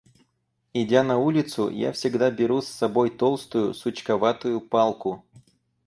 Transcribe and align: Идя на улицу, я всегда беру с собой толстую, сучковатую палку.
Идя 0.73 1.03
на 1.03 1.19
улицу, 1.19 1.69
я 1.69 1.91
всегда 1.91 2.31
беру 2.31 2.63
с 2.63 2.67
собой 2.67 3.11
толстую, 3.11 3.75
сучковатую 3.75 4.59
палку. 4.59 5.23